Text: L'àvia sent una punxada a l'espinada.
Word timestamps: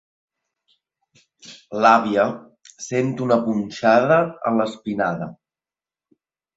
L'àvia 1.83 2.25
sent 2.87 3.13
una 3.29 3.39
punxada 3.47 4.21
a 4.53 4.57
l'espinada. 4.61 5.33